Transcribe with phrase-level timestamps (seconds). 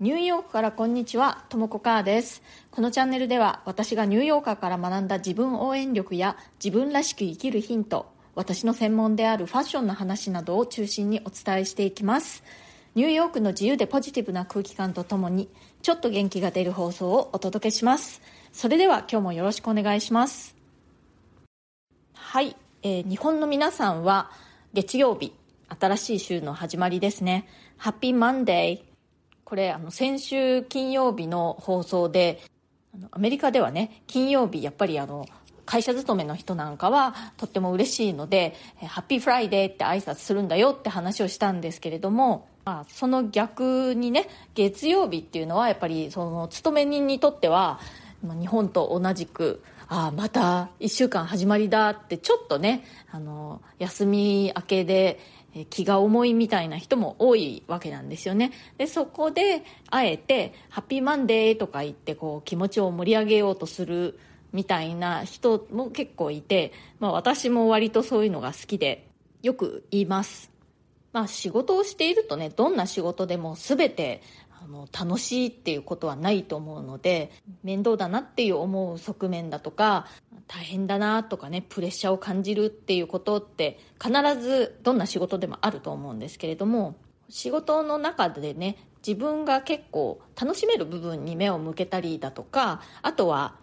[0.00, 2.40] ニューヨークからこんにちは、ともこかーです。
[2.70, 8.06] このチャンネルでは私がニューヨーカーから学んだ自分応援力や自分らしく生きるヒント、
[8.36, 12.44] 私の専門であるファッションの話などを中心にお伝えしていきます。
[12.94, 15.48] ニューヨークの自由でポジティブな空気感とともに、
[15.82, 18.22] ちょっと元気が出る放送をお届けします。
[18.52, 20.54] それでは今日もよろしくお願いします。
[22.14, 22.54] はい、
[22.84, 24.30] えー、日本の皆さんは
[24.74, 25.32] 月曜日、
[25.76, 27.48] 新しい週の始まりですね。
[27.76, 28.87] Happy Monday。
[29.48, 32.42] これあの先週金曜日の放送で
[33.10, 35.24] アメリカではね金曜日やっぱりあの
[35.64, 38.54] 会社勤めの人なんかはとっても嬉しいので
[38.86, 47.80] Happy Friday って挨拶するんだよって話をしたんですけれども、まあ、その逆にね月曜日っていうのはやっぱりその勤め人にとっては
[48.22, 55.18] 日本と同じくああまた1週間始まりだってちょっとねあの休み明けで
[55.66, 58.52] 気が重いみたいな人も多いわけなんですよね。
[58.76, 64.18] で、そこで、あえて、ハッピーマンデーとか言って、こう、気持ちを盛り上げようとする
[64.52, 69.08] みたいな人も結構いて、まあ私も割とそういうのが好きで、
[69.42, 70.50] よく言います。
[71.12, 74.22] まあ仕事をしているとね、どんな仕事でも全て
[74.62, 77.30] あの楽しいっていうことはないと思うので
[77.62, 80.06] 面倒だなっていう思う側面だとか
[80.46, 86.96] 大変だなとかねプレッシャーを感じるっていうことって必ずどんな仕事でもあると思うんですけれども
[87.28, 93.56] 仕事の中でね自分が結構楽しめる部分に目を向けたりだとかあとは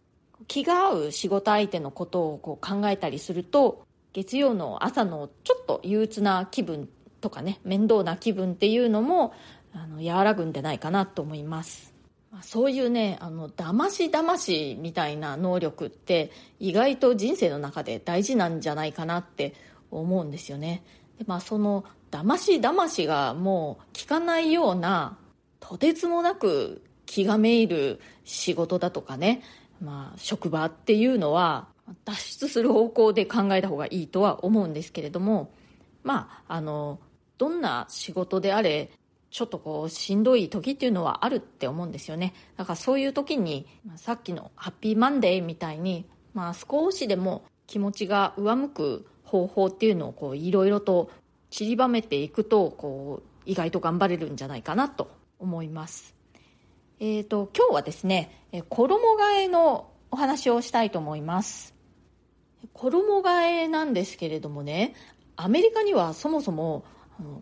[0.47, 6.87] 気が合う仕事相手のことをこう考えたりすると月曜の朝のちょっと憂鬱な気分
[7.21, 9.33] とかね面倒な気分っていうのも
[9.75, 11.93] あの和らぐんでないかなと思います。
[12.41, 19.53] そういうねあの騙し騙しみたいな能力って意外と人生の中で大事なんじゃないかなって
[19.89, 20.83] 思うんですよね。
[21.17, 25.17] で、まあ、その騙し騙しがもう効かないような
[25.61, 29.41] とてつもなく気がめいる仕事だとかね、
[29.81, 31.67] まあ、職場っていうのは
[32.03, 35.51] 脱出する方向で考えた方がいいとは思うんですけれども。
[36.05, 36.99] まああの
[37.37, 38.91] どんな仕事であれ
[39.35, 42.33] ちょっとこうしんどい時っていうのはあるって思うんですよね。
[42.55, 51.11] だからそういう時にさっきのハッピーマンデーみたいに、まあ、少しでも気持ちが上向く方法っていうのをいろいろと
[51.49, 56.15] 散りばめていくとこう意外と頑張れるんじゃないかなと思います。
[57.01, 61.75] えーと、今日はですね衣替えのお話をしたいと思います。
[62.71, 64.95] 衣替えなんですけれどもね
[65.35, 66.85] アメリカにはそもそも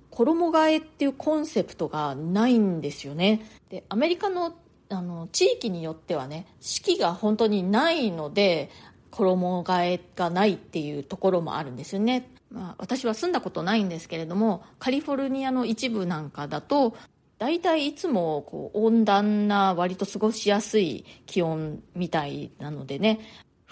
[0.09, 3.45] 衣替えっていうコンセプトがないんですよね。
[3.69, 4.55] でアメリカの
[4.89, 8.69] あの地域によってはね四季が本当にないので
[9.09, 16.95] 衣替えがないっていうところもあるんですよね、まあ、私は住んだことないんですけれどもカリフォルニアの一部なんかだと
[17.39, 23.19] 大体いつもこう温暖な割と過ごしやすい気温みたいなのでね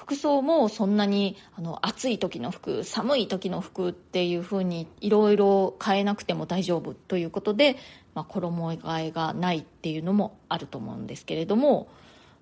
[0.02, 7.76] 服装もそんなにあの暑い時の服寒い時の服っていう風にいろいろ変えなくても大丈夫ということで、
[8.16, 11.88] まあ、衣替えがないっていうのもあると思うんですけれども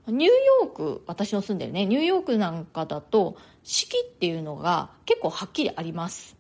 [0.08, 0.31] ニュー
[0.62, 6.38] ヨーク私の住んでるねニューヨークなんかだと四季っていうのが結構はっきりあります。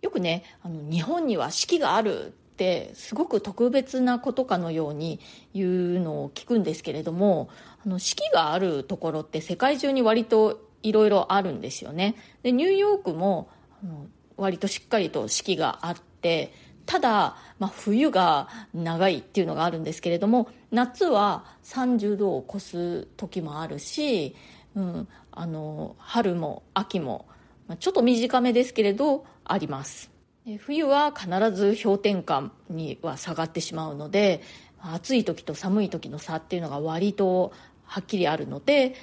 [0.00, 5.18] よくねあの日本には四季があるってすごく特別なことかのように
[5.52, 7.48] 言うのを聞くんですけれども
[7.84, 12.14] あの四季があるところって世界中に割といろいろあるんですよね。
[12.44, 13.50] でニューヨークも
[13.82, 14.06] あの
[14.36, 16.54] 割としっかりと四季があって
[16.86, 24.36] ただ、まあ、冬が長いっていうのがあるんですけれども夏は30度を超す時もあるし、
[24.76, 27.26] うん、あの春も秋も
[27.66, 30.11] まちょっと短めですけれどあります。
[30.58, 34.42] 冬は必ず氷点下には下がってしまうので
[34.80, 37.52] 暑い時と寒い時の差っていうのが割と
[37.84, 38.94] はっきりあるので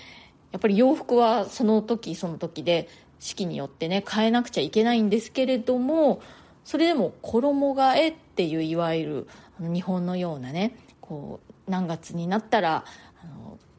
[0.51, 2.89] やっぱり洋服はその時その時で
[3.19, 6.21] 四季によってね変えなくちゃいけないんですけれども
[6.65, 9.27] それでも衣替えっていういわゆ
[9.59, 12.83] る日本のようなねこう何月になったら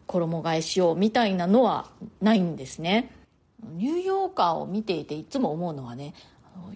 [0.07, 1.91] 衣替えしようみたいなのは
[2.21, 3.13] ないんですね。
[3.75, 6.15] ニューヨーカーを見ていていつも思うのはね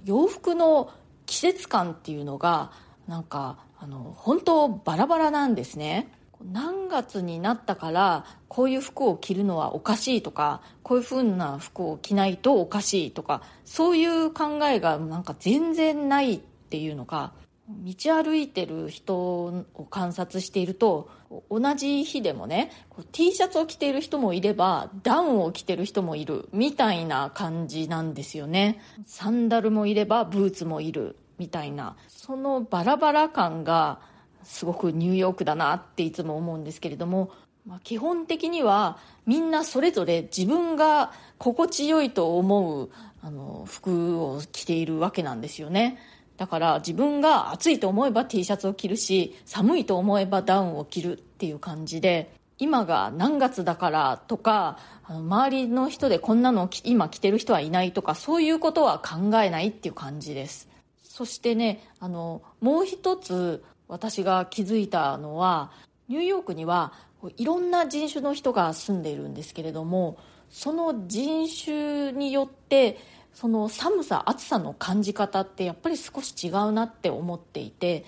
[0.05, 0.91] 洋服の
[1.27, 2.73] 季節感っていうのが
[3.07, 6.11] なんかあの本当バラバラなんですね。
[6.53, 17.33] 何月になったからこういう服を着るのはおかしいとかこういうふうな服を着ないとおかしいとかそういう考えがなんか全然ないっていうのが
[17.69, 21.09] 道歩いてる人を観察していると
[21.51, 22.71] 同じ日でもね
[23.13, 28.81] T シャツを着ている人もいればダウンを着てる人もいるみたいな感じなんですよね。
[29.07, 31.97] サンダルもいればブーツもいるみたいな。
[32.09, 33.99] そのバラバラ感が
[34.45, 37.31] すごくニューヨークだなっていつも思うんですけれども、
[37.67, 42.91] まあ、基本的にはみんなそれぞれ自分が心地よいと思う
[43.23, 45.99] あの服を着ているわけなんですよね。
[46.37, 60.69] だから自分が暑いと思えば T シャツを着るし寒いと思えばダウンを着るっていう感じで今が何月だからとか周りの人でこんなの今着てる人はいないとかそういうことは考えないっていう感じです。
[61.03, 65.71] そしてねあのもう一つ私が気づいたのは
[66.09, 66.93] ニューヨークには
[67.37, 70.19] いろんな人種の人が住んでいるんですけれども
[70.51, 72.99] その人種によって
[73.35, 78.07] その寒さ暑さの感じ方ってやっぱり少し違うなって思っていて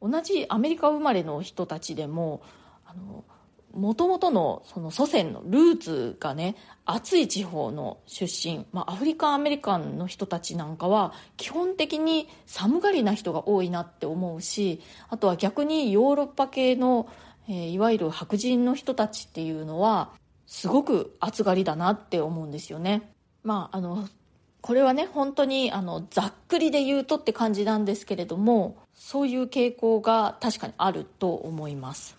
[0.00, 2.42] 同じアメリカ生まれの人たちでも
[2.86, 3.24] あの
[3.72, 17.08] もともとのその祖先のルーツがね暑い地方の出身、まあ、アフリカンアメリカンの人たちなんかは基本的に寒がりな人が多いなって思うしあとは逆にヨーロッパ系の、
[17.48, 20.12] えー、いわゆる白人の人たちっていうのは
[20.46, 23.12] すごく暑がりだなって思うんですよね。
[23.44, 24.08] まあ、あの
[24.68, 32.18] これはね本当にあのざっくりで言うとって感じなんですけれどもそういう傾向が確かにあると思います。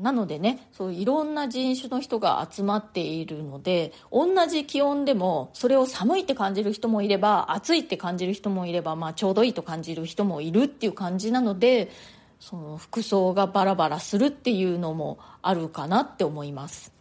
[0.00, 11.90] なのでねそういろんな人種の人が集まっているので同じ気温でもそれを寒いって感じる人もいれば暑いって感じる人もいれば、まあ、ちょうどいいと感じる人もいるっていう感じなので
[12.38, 16.97] その服装がバラバラするっていうのもあるかなって思います。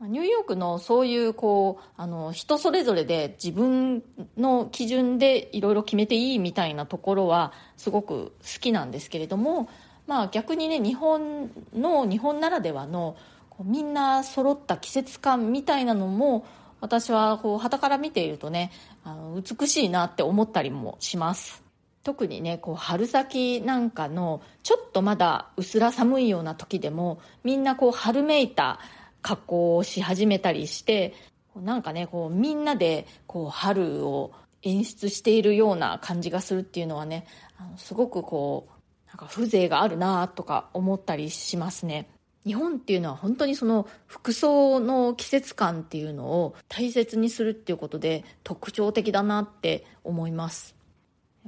[0.00, 4.02] ニューヨークのそういうこうあの人それぞれで自分
[4.36, 9.68] の基準でいろいろ決めていいみたいなところはすごく好きなんですけれども
[10.08, 13.14] まあ、逆にね日本の日本ならではの
[13.50, 16.46] こうみんな揃った季節感みたいなのも
[16.80, 18.72] 私はこう旗から見ているとね
[19.04, 21.62] あの美しいなって思ったりもします。
[22.04, 28.80] 特にねこう春先なんかのちょっとまだうすら寒いような時でもみんなこう春めいた
[29.22, 31.14] 格好をし始めたりして
[31.56, 34.32] なんかねこうみんなでこう春を
[34.62, 37.26] 演出しているような感じがするっていうのはね
[37.58, 42.08] あのすごくこうなんか風情があるなとか思ったりしますね。
[42.44, 50.74] 日本っていうのは本当にその服装の季節感っていうのを大切にするっていうことで特徴的だなって思います。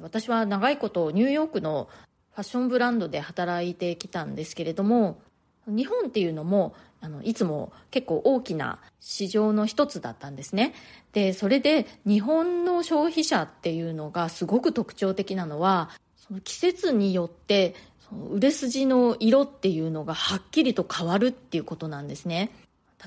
[0.01, 1.89] 私は長いことニューヨークの
[2.33, 5.21] ファッションブランドで働いてきたんですけれども
[5.67, 10.75] 日本っていうのもあのいつも結構大きな市場の一つだったんですね。
[11.13, 17.75] でそれで日本の消費者っていうのがすごく特徴的なのはその季節によって
[18.31, 22.51] 売れ筋の色っていうのがはっきりと変わるっていうことなんですね。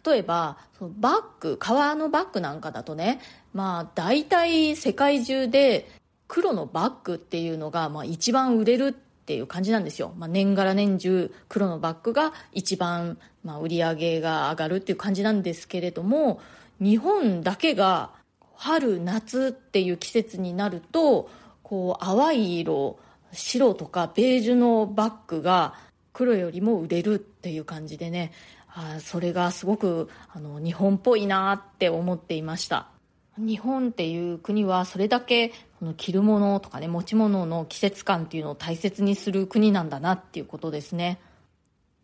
[0.06, 3.19] 例えばそのバッグ革のバッグなんかだとね
[3.54, 5.88] まあ大体世界中で
[6.28, 16.41] 黒のバッグっていうのがまあ一番売れるっていう感じなんですよ、まあ、年がら年中黒のバッグが一番まあ売り上げが上がるっていう感じなんですけれども
[16.81, 18.11] 日本だけが
[18.55, 21.29] 春夏っていう季節になると
[21.63, 22.99] こう淡い色
[23.31, 25.75] 白とかベージュのバッグが
[26.11, 28.33] 黒よりも売れるっていう感じでね
[28.67, 32.93] あそれがすごくあの日本っぽいなって思っていました。
[33.38, 35.50] 日本っていう国はそれだけ
[35.80, 41.19] この着るものとかね持ち物の季節感っていうのを大切にする国なんだなっていうことですね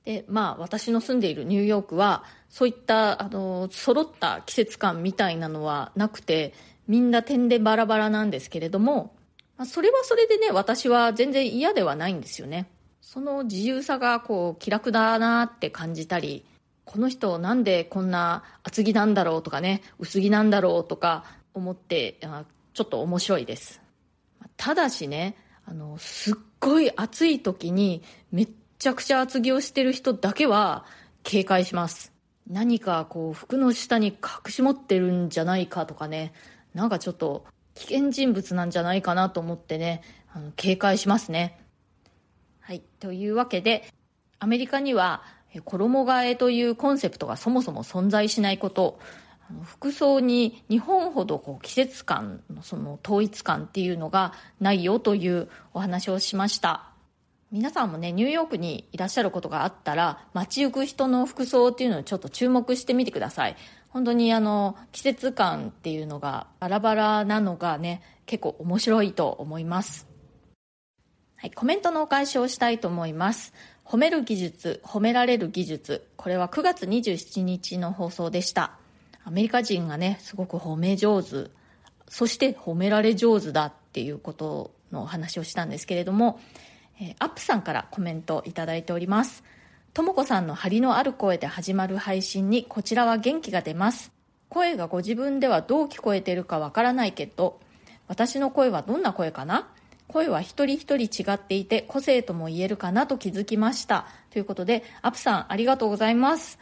[0.06, 6.54] でまあ私の住んでいるニューヨークはそういったあの揃った季節感みたいなのはなくて
[6.88, 9.14] みんな点でバラバラなんですけれども
[9.60, 12.70] まあそれはそれでね、私は全然嫌ではないんですよね。
[13.02, 16.46] その自由さがこう気楽だなって感じたり、
[16.90, 22.18] この人なんでこんな厚着なんだろうとかね、薄着なんだろうとか思って、
[22.74, 23.80] ちょっと面白いです。
[24.58, 25.36] ただしね、
[25.68, 30.84] あの、すっごい暑い時にめっちゃくちゃ厚着をしてる人だけは
[31.22, 32.12] 警戒します。
[32.50, 36.34] 何かこう服の下に隠し持ってるんじゃないかとかね、
[36.74, 40.02] なんかちょっと危険人物なんじゃないかなと思ってね、
[40.34, 41.60] あの警戒しますね。
[42.62, 42.82] はい。
[43.00, 43.88] というわけで、
[44.40, 45.22] アメリカには
[45.54, 49.00] 衣替えというコンセプトがそもそも存在しないこと、
[49.64, 56.86] 服装に日本ほどこう季節感のその統一感っていうのがないよというお話をしました。
[57.52, 63.56] 皆さんもね、ニューヨークにいらっしゃることがあったら、街行く人の服装っていうのをちょっと注目してみてください。
[63.90, 70.08] 本当にあの季節感っていうのがバラバラなのがね結構面白いと思います
[71.36, 73.54] はいコメントのお返しをしたいと思います
[73.90, 76.06] 褒める技術褒められる技術。
[76.16, 78.74] これは9月27日の放送でした。
[79.24, 81.50] アメリカ人がねすごく褒め上手。
[82.08, 86.40] そして褒められ上手だっていうことの話をしたんですけれども
[87.02, 89.44] え、アップさんからコメントいただいております。
[89.96, 94.12] ともこさんの張りのある声で始まる配信にこちらは元気が出ます。
[94.50, 97.60] 声がご自分ではどう聞こえてるかわからないけど
[98.08, 99.68] 私の声はどんな声かな？
[100.10, 104.08] 声は一人一人違っていて個性とも言えるかなと気づきました。
[104.32, 106.60] ということでアップさんありがとうございます。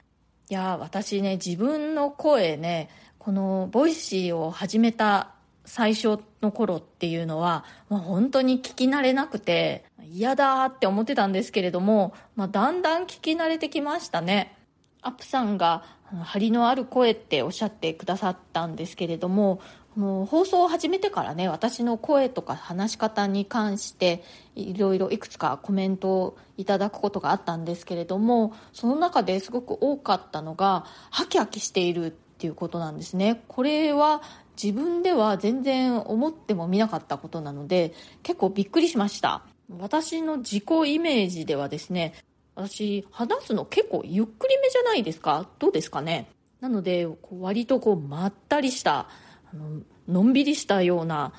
[0.50, 5.32] いや私ね自分の声ねこの Voicy を始めた
[5.66, 14.58] 最初の頃っていうのは、まあ、本当に聞き慣れなくて嫌だって思ってたんですけれども、まあ、だんだん聞き慣れてきましたね。
[15.02, 15.84] アップさんが
[16.24, 19.62] 張りのある声っておっしゃってくださったんですけれども
[19.98, 24.24] もう放送を始めてからね私の声とか話し方に関して
[24.56, 33.42] いろいろいくつかコメントをいただくことがあったんですけれどもその中ですごく多かったのがハキハキしているっていうことなんですね。
[33.48, 34.22] これは
[34.62, 39.42] 自分では全然思ってもみなかったことなので結構びっくりしました。
[39.80, 42.14] 私の自己イメージではですね
[42.54, 45.48] 私話すの結構ゆっくりめじゃないですか？
[45.58, 46.30] どうですかね？
[46.62, 49.10] なので割とこうまったりした
[49.54, 51.34] あののんびりしたような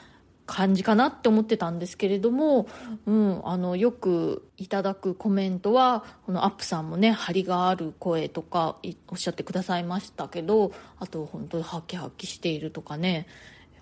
[0.49, 2.67] 感じかなって思ってたんですけれども、
[3.07, 8.77] うん、あのよくいただくコメントはこのアップさんもね張りがある声とか
[9.09, 13.27] おっしゃってくださいましたけどあと本当にハキハキしているとかね、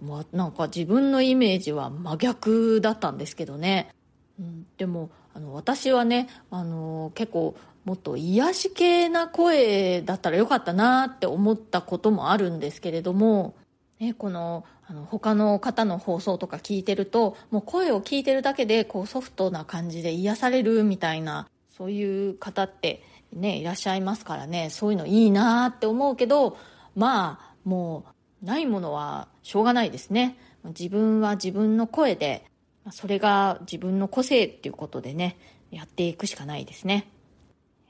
[0.02, 3.94] まあ、なんか自分のイメージは真逆だったんですけどね、
[4.40, 13.54] うん、でもあの私はねあの結構もっと癒し系な声だったらよかったなって思ったこともあるんですけれども
[13.98, 24.70] ね、このあの他の方の放送とか聞いてるともう声を聞いてるだけでこうソフトな感じで癒されるみたいなそういう方ってねいらっしゃいますからね。
[24.70, 26.56] そういうのいいなって思うけど
[26.94, 28.04] まあも
[28.42, 30.38] うないものはしょうがないですね。
[30.64, 32.44] 自分は自分の声で
[32.92, 35.36] それが自分の個性っていうことでね
[35.70, 37.08] やっていくしかないですね。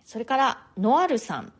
[0.04, 1.52] それからノアルさん。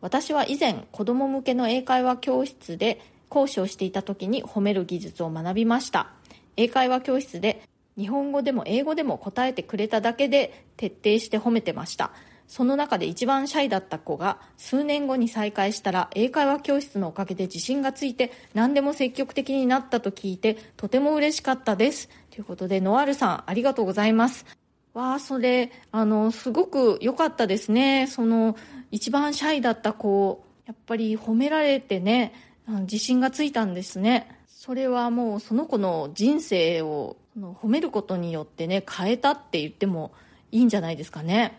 [0.00, 6.10] 私は以前子供向けの英会話教室で講師をしていた時に褒める技術を学びました。
[6.58, 7.62] 英会話教室で
[7.96, 12.10] 日本語でも英語でも答えてくれただけで徹底して褒めてました。
[12.48, 22.08] その中で一番シャイだった子が数年後に再会したら英会話教室のおかげで自信がついて何でも積極的になったと聞いてとても嬉しかったです。
[22.30, 24.44] ということでノアールさんありがとうございます。
[24.92, 28.08] わあそれあのすごく良かったですね。
[28.08, 28.56] その
[28.90, 32.32] 一番シャイだった子やっぱり褒められてね
[32.80, 34.28] 自信がついたんですね。
[34.46, 40.12] それはもうその子の人生を褒めることによってね変えたって言っても
[40.52, 41.58] いいんじゃないですかね。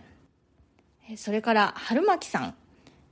[1.18, 2.56] それから春巻さん。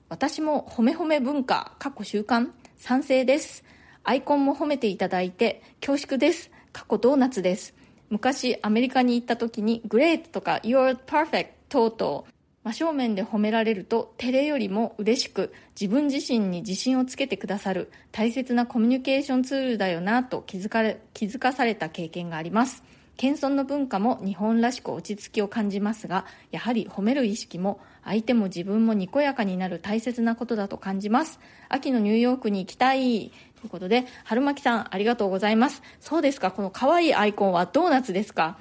[0.07, 3.63] 私も褒め褒め文化過去習慣賛成です。
[4.03, 6.51] アイコンも褒めていただいて恐縮です。
[6.71, 7.73] 過去ドーナツです。
[8.09, 12.23] 昔アメリカに行った時にグレートとか You're perfect 等々
[12.63, 22.83] 真正面で褒められると照れよりも嬉しく自分自身に自信をつけてくださる大切なコミュニケーションツールだよなと気づかれ気づかされた経験があります。
[23.15, 31.39] 謙遜の文化も日本らしく落ち着きを感じますがやはり褒める意識も相手も自分もにこやかになる大切なことだと感じます。
[31.69, 33.31] 秋のニューヨークに行きたい。
[33.59, 35.81] ということで春巻さんありがとうございます。
[35.99, 38.57] そうですかこの可愛いアイコンはドーナツですか？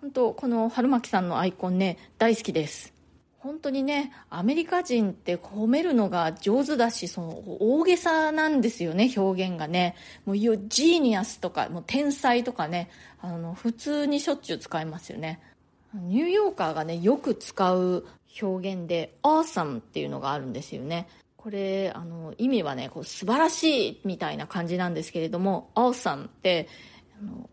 [0.00, 2.99] 本当この春巻さんのアイコンね大好きです。
[3.40, 7.28] 本当にねアメリカ人って褒めるのが上手だしその
[7.58, 9.96] 大げさなんですよね表現がね。
[10.26, 15.40] もうジーニアスとかもう天才とかねあの普通にしょっちゅう使いますよね。
[15.94, 18.06] ニューヨーカーがねよく使う
[18.42, 21.08] 表現で awesome っていうのがあるんですよね。
[21.38, 26.68] これあの意味はねこう素晴らしいみたいな感じなんですけれども awesome って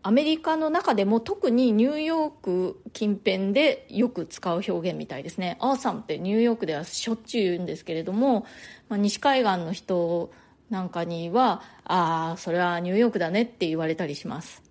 [0.02, 5.56] アメリカの中でも特にニューヨーク近辺でよく使う表現みたいですね。
[5.60, 8.46] アーサムってニューヨークではしょっちゅう言うんですけれども、
[8.88, 10.30] まあ、西海岸の人
[10.70, 14.62] なんかには、ああ、それはニューヨークだねって言われたりします。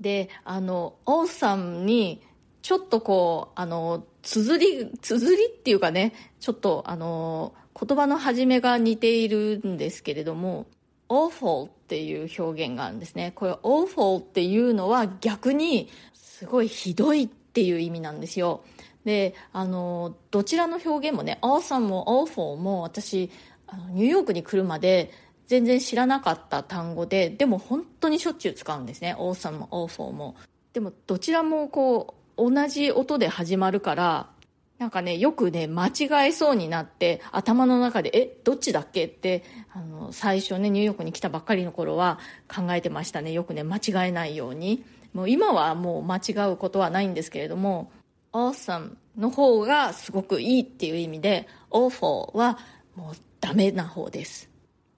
[0.00, 2.22] で、あの、オーサムに
[2.62, 10.66] ちょっとこう、あの、綴り、綴りっていうかね、ちょっとあの、言葉の始めが似ているんですけれども、
[11.08, 13.32] awful ていう表現があるんですね。
[13.34, 18.64] これ awful っていうのは逆にすごいひどいっていう意味なんですよ。
[19.04, 23.30] で、あの、どちらの表現もね、awesome も awful も私、
[23.68, 25.10] あのニューヨークに来るまで
[25.46, 29.14] 全然知らなかった単語で、でも本当にしょっちゅう使うんですね。
[29.16, 30.34] awesome も awful も。
[30.72, 34.30] でもどちらもこう、同じ音で始まるから、
[34.78, 39.06] なんかね、よくね、間違えそうになって、頭の中で、え、どっちだっけ？
[39.06, 39.42] って、
[39.72, 42.18] あの、最初ね、ニューヨークに来たばっかりの頃は
[42.54, 43.32] 考えてましたね。
[43.32, 44.84] よくね、間違えないように。
[45.14, 47.90] もう今はもう間違うことはないんですけれども、
[48.32, 52.58] awesome の方がすごくいいっていう意味で awful は
[52.94, 54.50] もうダメな方です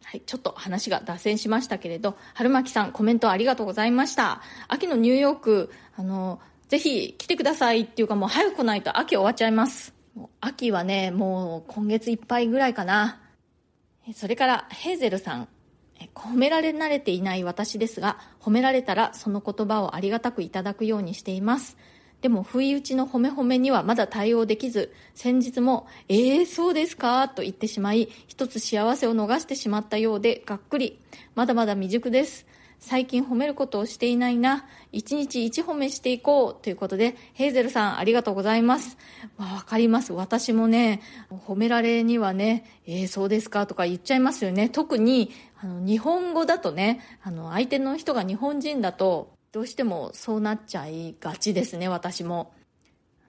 [0.03, 4.41] はい、ちょっと話が脱線しましたけれど、春巻さんコメントありがとうございました。
[4.67, 9.95] 秋のニューヨーク、あの、ぜひ来てくださいっていうかもう早く来ないと秋終わっちゃいます。
[10.41, 13.21] 秋はね、もう今月いっぱいぐらいかな。
[14.15, 15.49] それからヘーゼルさん。
[16.15, 21.77] 褒められ慣れていない私ですが、褒められたらその言葉をありがたくいただくようにしています。
[22.21, 27.29] でも、不意打ちの褒め褒めにはまだ対応できず、先日も、ええー、そうですか？
[27.29, 31.01] と言ってしまい、一つ幸せを逃してしまったようで、がっくり。
[31.35, 32.47] まだまだ未熟です。
[32.81, 34.65] 最近褒めることをしていないな。
[34.93, 36.63] 一日一褒めしていこう。
[36.63, 38.97] ということで、ヘイゼルさんありがとうございます。
[39.37, 40.13] わ、かります。
[40.13, 44.69] 私もね、褒められにはね、えー、そうですかとか言っちゃいますよね。
[44.69, 52.53] 特に、あの、日本語だとね、あの、相手の人が日本人だと、どうしてもそうなっちゃいがちですね、私も。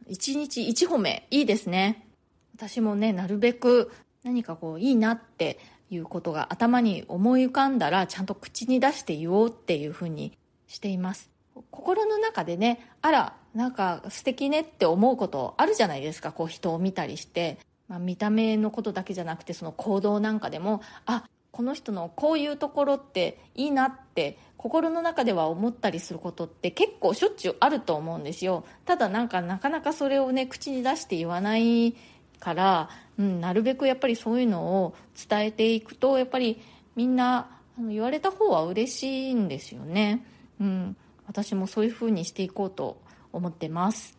[0.07, 2.07] 一日一褒め、いいですね。
[2.55, 3.91] 私もね、なるべく
[4.23, 11.29] 何かこう、いいなっていうことが頭に思い浮かんだら、ちゃんと口に出して言おうっていうふうにしています。
[11.71, 17.57] 心の中でね、あら、なんか素敵ねって思うことあるじゃないですか、こう人を見たりして。
[17.87, 31.95] まあ、見た目のことだけじゃなくて、その行動なんかでも、あ、この人のこういうところっていいなって心の中では思ったりすることって結構しょっちゅうあると思うんですよただなんかなかなかそれをね口に出して言わない
[32.39, 34.95] から、うん、なるべくやっぱりそういうのを
[35.29, 36.61] 伝えていくとやっぱり
[36.95, 40.25] みんな言われた方は嬉しいんですよね、
[40.59, 44.17] うん、私もそういう風にしていこうと思ってます。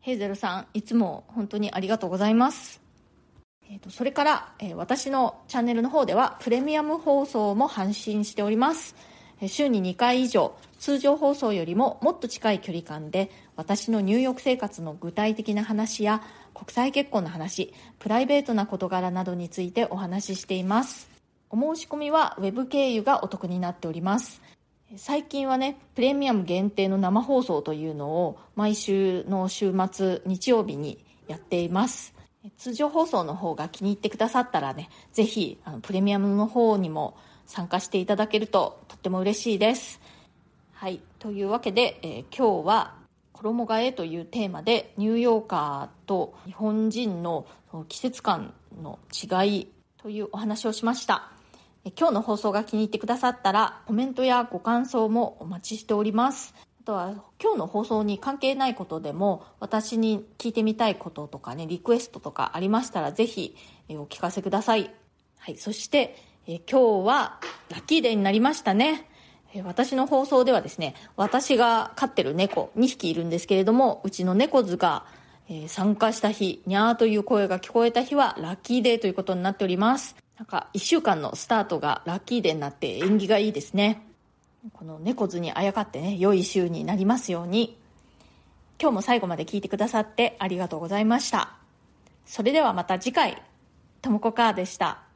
[0.00, 2.80] ヘイゼルさんいつも本当にありがとうございます。
[3.70, 8.96] えーと、それから、え、私のチャンネルの方ではプレミアム放送も配信しております、
[9.48, 16.22] 週に2回以上通常放送よりももっと近い距離感で私の入浴生活の具体的な話や
[16.54, 21.08] 国際結婚の話プライベートな事柄などについてお話ししています。
[21.48, 24.40] お申し込みは Web 経由がお得になっております。
[24.96, 32.14] 最近はねプレミアム限定の生放送というのを毎週の週末日曜日にやっています。
[32.56, 37.18] 通常放送の方が気に入ってくださったらね、ぜひ、あの、プレミアムの方にも
[37.50, 40.00] 参加していただけるととっても嬉しいです。
[40.72, 41.00] はい。
[41.18, 42.94] というわけで、えー、今日は
[43.32, 47.46] 衣替えというテーマでニューヨーカーと日本人の
[47.88, 49.68] 季節感の違い
[50.00, 51.32] というお話をしました。
[51.98, 56.54] 今日の放送が気に入ってくださったらコメントやご感想もお待ちしております。
[56.82, 57.10] あとは
[57.42, 63.56] 今日の放送に関係ないことでも私に聞いてみたいこととかねリクエストとかありましたらぜひ
[63.90, 64.90] お聞かせください、
[65.38, 69.08] はい、そしてえ今日はラッキーデーになりましたね
[69.54, 75.04] え私の放送ではですね私が飼ってる猫2匹いるんですけれどもうちの猫図が
[75.52, 80.14] え参加した日、にゃーという声が聞こえた日はラッキーデーということになっております。
[80.38, 84.06] なんか1週間のスタートがラッキーデーになって縁起がいいですね。
[84.72, 87.76] この猫図にあやかってね、良い週になりますように。
[88.80, 91.56] 今日も最後まで聞いてくださってありがとうございました。
[92.26, 93.42] それではまた次回、
[94.02, 95.09] ともこかーでした。